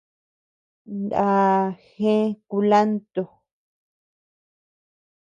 Naa 1.09 1.61
jëe 1.95 2.17
kulanto. 2.49 3.21